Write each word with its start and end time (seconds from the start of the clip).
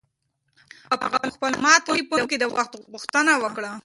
هغه 1.03 1.07
په 1.21 1.29
خپل 1.35 1.51
مات 1.63 1.81
تلیفون 1.87 2.21
کې 2.29 2.37
د 2.39 2.43
وخت 2.53 2.71
پوښتنه 2.91 3.31
وکړه. 3.43 3.71